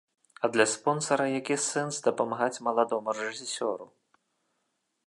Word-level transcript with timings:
А 0.47 0.49
для 0.53 0.65
спонсара 0.75 1.27
які 1.39 1.57
сэнс 1.67 2.01
дапамагаць 2.09 2.61
маладому 2.69 3.09
рэжысёру? 3.21 3.85